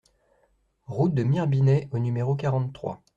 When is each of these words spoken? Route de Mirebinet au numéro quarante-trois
Route 0.87 1.13
de 1.13 1.21
Mirebinet 1.21 1.87
au 1.91 1.99
numéro 1.99 2.35
quarante-trois 2.35 3.03